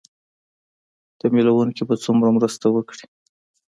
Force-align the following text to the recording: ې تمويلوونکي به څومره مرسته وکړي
ې 1.11 1.13
تمويلوونکي 1.19 1.83
به 1.87 1.95
څومره 2.05 2.29
مرسته 2.37 2.65
وکړي 2.71 3.05